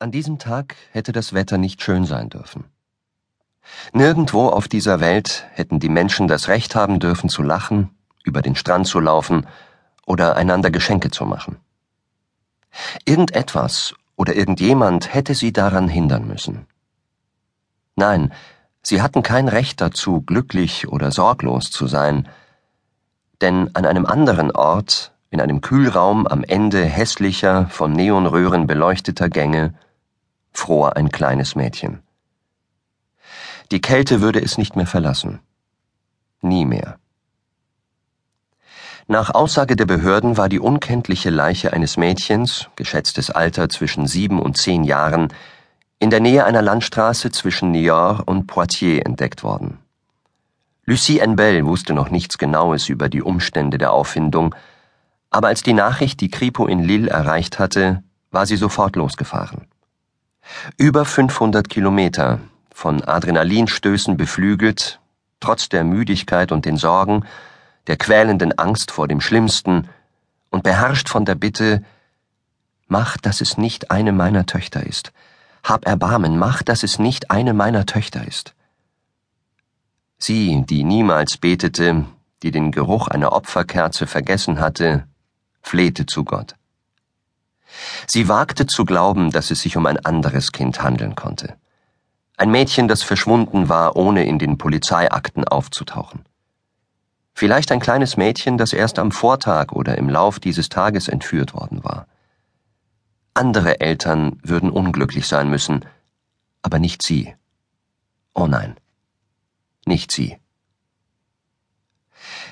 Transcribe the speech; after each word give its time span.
An 0.00 0.12
diesem 0.12 0.38
Tag 0.38 0.76
hätte 0.92 1.10
das 1.10 1.32
Wetter 1.32 1.58
nicht 1.58 1.82
schön 1.82 2.04
sein 2.04 2.30
dürfen. 2.30 2.66
Nirgendwo 3.92 4.46
auf 4.46 4.68
dieser 4.68 5.00
Welt 5.00 5.44
hätten 5.54 5.80
die 5.80 5.88
Menschen 5.88 6.28
das 6.28 6.46
Recht 6.46 6.76
haben 6.76 7.00
dürfen 7.00 7.28
zu 7.28 7.42
lachen, 7.42 7.90
über 8.22 8.40
den 8.40 8.54
Strand 8.54 8.86
zu 8.86 9.00
laufen 9.00 9.44
oder 10.06 10.36
einander 10.36 10.70
Geschenke 10.70 11.10
zu 11.10 11.24
machen. 11.24 11.56
Irgendetwas 13.06 13.96
oder 14.14 14.36
irgendjemand 14.36 15.12
hätte 15.12 15.34
sie 15.34 15.52
daran 15.52 15.88
hindern 15.88 16.28
müssen. 16.28 16.66
Nein, 17.96 18.32
sie 18.82 19.02
hatten 19.02 19.24
kein 19.24 19.48
Recht 19.48 19.80
dazu, 19.80 20.20
glücklich 20.20 20.86
oder 20.86 21.10
sorglos 21.10 21.72
zu 21.72 21.88
sein, 21.88 22.28
denn 23.40 23.74
an 23.74 23.84
einem 23.84 24.06
anderen 24.06 24.52
Ort, 24.52 25.12
in 25.30 25.40
einem 25.40 25.60
Kühlraum 25.60 26.28
am 26.28 26.44
Ende 26.44 26.84
hässlicher, 26.84 27.66
von 27.68 27.92
Neonröhren 27.92 28.68
beleuchteter 28.68 29.28
Gänge, 29.28 29.74
fror 30.52 30.96
ein 30.96 31.10
kleines 31.10 31.54
Mädchen. 31.54 32.02
Die 33.70 33.80
Kälte 33.80 34.20
würde 34.20 34.40
es 34.40 34.58
nicht 34.58 34.76
mehr 34.76 34.86
verlassen. 34.86 35.40
Nie 36.40 36.64
mehr. 36.64 36.98
Nach 39.06 39.34
Aussage 39.34 39.74
der 39.74 39.86
Behörden 39.86 40.36
war 40.36 40.48
die 40.48 40.60
unkenntliche 40.60 41.30
Leiche 41.30 41.72
eines 41.72 41.96
Mädchens, 41.96 42.68
geschätztes 42.76 43.30
Alter 43.30 43.68
zwischen 43.68 44.06
sieben 44.06 44.40
und 44.40 44.58
zehn 44.58 44.84
Jahren, 44.84 45.32
in 45.98 46.10
der 46.10 46.20
Nähe 46.20 46.44
einer 46.44 46.62
Landstraße 46.62 47.30
zwischen 47.30 47.70
Niort 47.70 48.28
und 48.28 48.46
Poitiers 48.46 49.04
entdeckt 49.04 49.42
worden. 49.42 49.78
Lucie 50.84 51.18
Enbel 51.18 51.66
wusste 51.66 51.92
noch 51.92 52.10
nichts 52.10 52.38
Genaues 52.38 52.88
über 52.88 53.08
die 53.08 53.22
Umstände 53.22 53.78
der 53.78 53.92
Auffindung, 53.92 54.54
aber 55.30 55.48
als 55.48 55.62
die 55.62 55.72
Nachricht 55.74 56.20
die 56.20 56.30
Kripo 56.30 56.66
in 56.66 56.82
Lille 56.82 57.10
erreicht 57.10 57.58
hatte, 57.58 58.02
war 58.30 58.46
sie 58.46 58.56
sofort 58.56 58.96
losgefahren. 58.96 59.66
Über 60.76 61.04
500 61.04 61.68
Kilometer, 61.68 62.40
von 62.72 63.02
Adrenalinstößen 63.02 64.16
beflügelt, 64.16 65.00
trotz 65.40 65.68
der 65.68 65.84
Müdigkeit 65.84 66.52
und 66.52 66.64
den 66.64 66.76
Sorgen, 66.76 67.24
der 67.88 67.96
quälenden 67.96 68.58
Angst 68.58 68.90
vor 68.90 69.08
dem 69.08 69.20
Schlimmsten 69.20 69.88
und 70.50 70.62
beherrscht 70.62 71.08
von 71.08 71.24
der 71.24 71.34
Bitte, 71.34 71.82
mach, 72.86 73.16
dass 73.16 73.40
es 73.40 73.58
nicht 73.58 73.90
eine 73.90 74.12
meiner 74.12 74.46
Töchter 74.46 74.86
ist. 74.86 75.12
Hab 75.64 75.86
Erbarmen, 75.86 76.38
mach, 76.38 76.62
dass 76.62 76.82
es 76.82 76.98
nicht 76.98 77.30
eine 77.30 77.52
meiner 77.52 77.84
Töchter 77.86 78.26
ist. 78.26 78.54
Sie, 80.18 80.64
die 80.68 80.84
niemals 80.84 81.36
betete, 81.36 82.04
die 82.42 82.50
den 82.50 82.72
Geruch 82.72 83.08
einer 83.08 83.32
Opferkerze 83.32 84.06
vergessen 84.06 84.60
hatte, 84.60 85.06
flehte 85.62 86.06
zu 86.06 86.24
Gott. 86.24 86.57
Sie 88.06 88.28
wagte 88.28 88.66
zu 88.66 88.84
glauben, 88.84 89.30
dass 89.30 89.50
es 89.50 89.60
sich 89.60 89.76
um 89.76 89.86
ein 89.86 90.04
anderes 90.04 90.52
Kind 90.52 90.82
handeln 90.82 91.14
konnte. 91.14 91.56
Ein 92.36 92.50
Mädchen, 92.50 92.88
das 92.88 93.02
verschwunden 93.02 93.68
war, 93.68 93.96
ohne 93.96 94.24
in 94.24 94.38
den 94.38 94.58
Polizeiakten 94.58 95.44
aufzutauchen. 95.44 96.24
Vielleicht 97.34 97.70
ein 97.72 97.80
kleines 97.80 98.16
Mädchen, 98.16 98.58
das 98.58 98.72
erst 98.72 98.98
am 98.98 99.12
Vortag 99.12 99.72
oder 99.72 99.98
im 99.98 100.08
Lauf 100.08 100.40
dieses 100.40 100.68
Tages 100.68 101.08
entführt 101.08 101.54
worden 101.54 101.84
war. 101.84 102.06
Andere 103.34 103.80
Eltern 103.80 104.40
würden 104.42 104.70
unglücklich 104.70 105.28
sein 105.28 105.48
müssen, 105.48 105.84
aber 106.62 106.78
nicht 106.78 107.02
sie. 107.02 107.34
Oh 108.34 108.46
nein, 108.46 108.76
nicht 109.86 110.10
sie. 110.10 110.38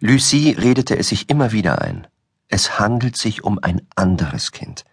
Lucie 0.00 0.52
redete 0.52 0.96
es 0.96 1.08
sich 1.08 1.28
immer 1.28 1.52
wieder 1.52 1.82
ein. 1.82 2.06
Es 2.48 2.78
handelt 2.78 3.16
sich 3.16 3.44
um 3.44 3.58
ein 3.62 3.86
anderes 3.94 4.50
Kind. 4.50 4.84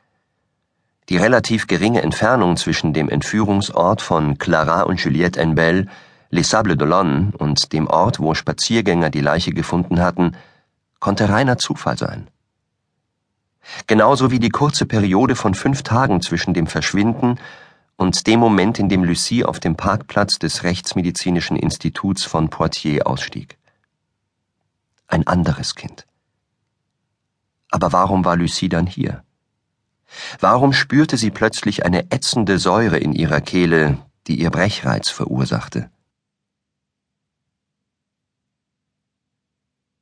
Die 1.10 1.18
relativ 1.18 1.68
geringe 1.68 2.02
Entfernung 2.02 2.58
zwischen 2.58 2.94
dem 2.94 3.08
Entführungsort 3.08 4.02
von 4.02 4.38
Clara 4.38 4.82
und 4.82 5.00
Juliette 5.00 5.40
Enbel, 5.40 5.88
Les 6.30 6.50
Sables 6.50 6.78
d'Olonne, 6.78 7.34
und 7.36 7.72
dem 7.72 7.88
Ort, 7.88 8.20
wo 8.20 8.34
Spaziergänger 8.34 9.10
die 9.10 9.22
Leiche 9.22 9.54
gefunden 9.54 10.02
hatten, 10.02 10.36
konnte 11.00 11.30
reiner 11.30 11.58
Zufall 11.58 11.98
sein. 11.98 12.28
Genauso 13.88 14.32
wie 14.32 14.40
die 14.40 14.50
kurze 14.50 14.86
Periode 14.86 15.36
von 15.36 15.54
fünf 15.54 15.84
Tagen 15.84 16.22
zwischen 16.22 16.54
dem 16.54 16.68
Verschwinden 16.68 17.40
und 17.96 18.28
dem 18.28 18.40
Moment, 18.40 18.78
in 18.78 18.90
dem 18.90 19.04
Lucie 19.04 19.46
auf 19.46 19.60
dem 19.60 19.76
Parkplatz 19.76 20.40
des 20.40 20.64
Rechtsmedizinischen 20.64 21.58
Instituts 21.58 22.24
von 22.26 22.50
Poitiers 22.50 23.06
ausstieg. 23.06 23.58
Ein 25.08 25.26
anderes 25.26 25.76
Kind. 25.76 26.06
Aber 27.70 27.94
warum 27.94 28.26
war 28.26 28.36
Lucie 28.36 28.70
dann 28.70 28.88
hier? 28.88 29.24
Warum 30.40 30.74
spürte 30.74 31.18
sie 31.18 31.32
plötzlich 31.32 31.86
eine 31.86 32.12
ätzende 32.12 32.60
Säure 32.60 32.98
in 32.98 33.14
ihrer 33.14 33.42
Kehle, 33.42 33.98
die 34.28 34.40
ihr 34.40 34.50
Brechreiz 34.50 35.10
verursachte? 35.10 35.90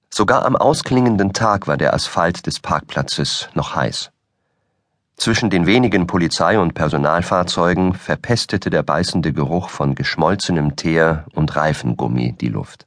Sogar 0.10 0.46
am 0.46 0.56
ausklingenden 0.56 1.34
Tag 1.34 1.68
war 1.68 1.76
der 1.76 1.94
Asphalt 1.94 2.48
des 2.48 2.62
Parkplatzes 2.62 3.50
noch 3.54 3.76
heiß. 3.76 4.12
Zwischen 5.18 5.50
den 5.50 5.66
wenigen 5.66 6.08
Polizei- 6.08 6.60
und 6.60 6.74
Personalfahrzeugen 6.74 7.94
verpestete 7.94 8.70
der 8.70 8.84
beißende 8.84 9.34
Geruch 9.34 9.70
von 9.70 9.96
geschmolzenem 9.96 10.76
Teer 10.76 11.26
und 11.34 11.56
Reifengummi 11.56 12.34
die 12.34 12.50
Luft. 12.50 12.86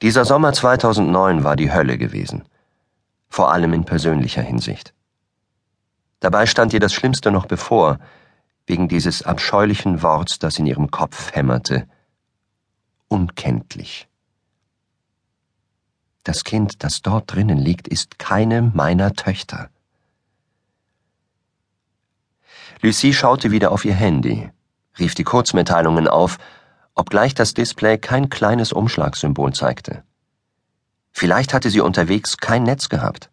Dieser 0.00 0.24
Sommer 0.24 0.52
2009 0.52 1.44
war 1.44 1.56
die 1.56 1.72
Hölle 1.72 1.98
gewesen, 1.98 2.44
vor 3.28 3.52
allem 3.52 3.72
in 3.72 3.84
persönlicher 3.84 4.42
Hinsicht. 4.42 4.94
Dabei 6.22 6.46
stand 6.46 6.72
ihr 6.72 6.78
das 6.78 6.94
Schlimmste 6.94 7.32
noch 7.32 7.46
bevor, 7.46 7.98
wegen 8.68 8.86
dieses 8.86 9.24
abscheulichen 9.24 10.04
Worts, 10.04 10.38
das 10.38 10.56
in 10.56 10.66
ihrem 10.66 10.92
Kopf 10.92 11.34
hämmerte. 11.34 11.88
Unkenntlich. 13.08 14.06
Das 16.22 16.44
Kind, 16.44 16.84
das 16.84 17.02
dort 17.02 17.34
drinnen 17.34 17.58
liegt, 17.58 17.88
ist 17.88 18.20
keine 18.20 18.62
meiner 18.62 19.14
Töchter. 19.14 19.68
Lucie 22.82 23.12
schaute 23.12 23.50
wieder 23.50 23.72
auf 23.72 23.84
ihr 23.84 23.94
Handy, 23.94 24.48
rief 25.00 25.16
die 25.16 25.24
Kurzmitteilungen 25.24 26.06
auf, 26.06 26.38
obgleich 26.94 27.34
das 27.34 27.52
Display 27.52 27.98
kein 27.98 28.30
kleines 28.30 28.72
Umschlagsymbol 28.72 29.54
zeigte. 29.54 30.04
Vielleicht 31.10 31.52
hatte 31.52 31.68
sie 31.68 31.80
unterwegs 31.80 32.36
kein 32.36 32.62
Netz 32.62 32.88
gehabt. 32.88 33.31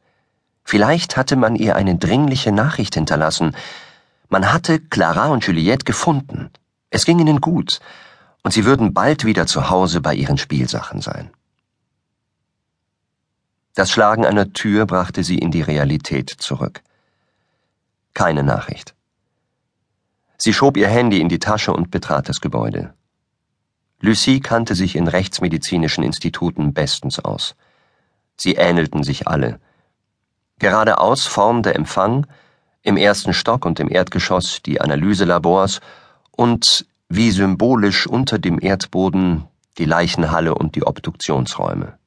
Vielleicht 0.70 1.18
hatte 1.18 1.36
man 1.36 1.56
ihr 1.56 1.76
eine 1.76 1.96
dringliche 1.96 2.52
Nachricht 2.52 2.94
hinterlassen. 2.94 3.56
Man 4.30 4.54
hatte 4.54 4.80
Clara 4.80 5.30
und 5.30 5.44
Juliette 5.44 5.84
gefunden. 5.84 6.52
Es 6.92 7.06
ging 7.06 7.18
ihnen 7.18 7.42
gut, 7.42 7.80
und 8.44 8.52
sie 8.52 8.66
würden 8.66 8.94
bald 8.94 9.26
wieder 9.26 9.48
zu 9.48 9.72
Hause 9.72 10.00
bei 10.00 10.14
ihren 10.14 10.38
Spielsachen 10.38 11.02
sein. 11.02 11.32
Das 13.74 13.90
Schlagen 13.90 14.28
einer 14.28 14.54
Tür 14.54 14.86
brachte 14.86 15.24
sie 15.24 15.40
in 15.40 15.50
die 15.50 15.64
Realität 15.64 16.30
zurück. 16.30 16.84
Keine 18.14 18.44
Nachricht. 18.44 18.94
Sie 20.38 20.54
schob 20.54 20.78
ihr 20.78 20.88
Handy 20.88 21.20
in 21.20 21.30
die 21.30 21.40
Tasche 21.40 21.74
und 21.74 21.90
betrat 21.90 22.30
das 22.30 22.42
Gebäude. 22.42 22.94
Lucie 24.02 24.40
kannte 24.40 24.76
sich 24.76 24.96
in 24.96 25.08
rechtsmedizinischen 25.08 26.04
Instituten 26.04 26.76
bestens 26.76 27.18
aus. 27.18 27.56
Sie 28.38 28.54
ähnelten 28.54 29.02
sich 29.02 29.28
alle, 29.28 29.60
Geradeaus 30.60 31.26
Form 31.26 31.64
der 31.64 31.76
Empfang, 31.76 32.28
im 32.82 32.98
ersten 32.98 33.34
Stock 33.34 33.66
und 33.66 33.80
im 33.80 33.90
Erdgeschoss 33.90 34.62
die 34.62 34.82
Analyselabors 34.82 35.80
und 36.32 36.86
wie 37.08 37.32
symbolisch 37.32 38.08
unter 38.08 38.40
dem 38.40 38.60
Erdboden 38.62 39.48
die 39.78 39.86
Leichenhalle 39.86 40.54
und 40.54 40.76
die 40.76 40.84
Obduktionsräume. 40.86 41.98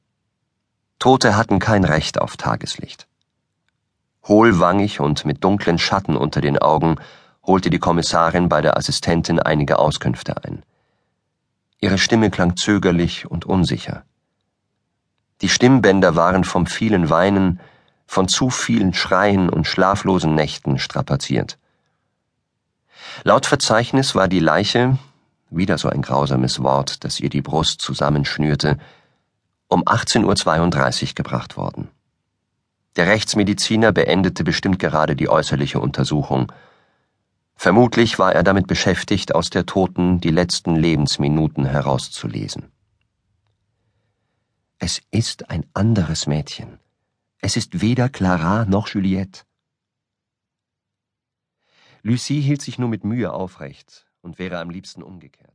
Tote 0.99 1.35
hatten 1.35 1.59
kein 1.59 1.83
Recht 1.83 2.21
auf 2.21 2.37
Tageslicht. 2.37 3.07
Hohlwangig 4.27 4.99
und 4.99 5.25
mit 5.25 5.43
dunklen 5.43 5.79
Schatten 5.79 6.15
unter 6.15 6.39
den 6.39 6.57
Augen 6.57 6.95
holte 7.45 7.69
die 7.69 7.79
Kommissarin 7.79 8.49
bei 8.49 8.61
der 8.61 8.77
Assistentin 8.77 9.39
einige 9.39 9.79
Auskünfte 9.79 10.43
ein. 10.43 10.63
Ihre 11.81 11.97
Stimme 11.97 12.29
klang 12.29 12.55
zögerlich 12.55 13.29
und 13.29 13.45
unsicher. 13.45 14.03
Die 15.41 15.49
Stimmbänder 15.49 16.15
waren 16.15 16.45
vom 16.45 16.67
vielen 16.67 17.09
Weinen 17.09 17.59
von 18.13 18.27
zu 18.27 18.51
vielen 18.51 18.93
Schreien 18.93 19.49
und 19.49 19.65
schlaflosen 19.65 20.35
Nächten 20.35 20.77
strapaziert. 20.77 21.57
Laut 23.23 23.47
Verzeichnis 23.47 24.13
war 24.13 24.27
die 24.27 24.39
Leiche, 24.39 24.99
wieder 25.49 25.79
so 25.79 25.89
ein 25.89 26.03
grausames 26.03 26.61
Wort, 26.61 27.03
das 27.03 27.19
ihr 27.19 27.29
die 27.29 27.41
Brust 27.41 27.81
zusammenschnürte, 27.81 28.77
um 29.67 29.81
18.32 29.83 31.09
Uhr 31.09 31.13
gebracht 31.15 31.57
worden. 31.57 31.89
Der 32.97 33.07
Rechtsmediziner 33.07 33.91
beendete 33.91 34.43
bestimmt 34.43 34.77
gerade 34.77 35.15
die 35.15 35.27
äußerliche 35.27 35.79
Untersuchung. 35.79 36.51
Vermutlich 37.55 38.19
war 38.19 38.33
er 38.33 38.43
damit 38.43 38.67
beschäftigt, 38.67 39.33
aus 39.33 39.49
der 39.49 39.65
Toten 39.65 40.19
die 40.19 40.29
letzten 40.29 40.75
Lebensminuten 40.75 41.65
herauszulesen. 41.65 42.71
Es 44.77 45.01
ist 45.09 45.49
ein 45.49 45.65
anderes 45.73 46.27
Mädchen. 46.27 46.82
Es 47.45 47.57
ist 47.57 47.81
weder 47.81 48.07
Clara 48.07 48.63
noch 48.63 48.87
Juliette. 48.87 49.41
Lucie 52.01 52.39
hielt 52.39 52.61
sich 52.61 52.79
nur 52.79 52.87
mit 52.87 53.03
Mühe 53.03 53.33
aufrecht 53.33 54.09
und 54.21 54.39
wäre 54.39 54.59
am 54.59 54.69
liebsten 54.69 55.03
umgekehrt. 55.03 55.52